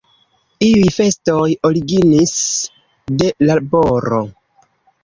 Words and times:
Iuj 0.67 0.87
festoj 0.95 1.43
originis 1.71 2.35
de 3.21 3.31
laboro. 3.47 4.25